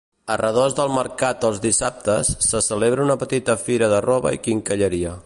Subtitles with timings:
[0.35, 5.19] A redós del mercat els dissabtes se celebra una petita fira de roba i quincalleria.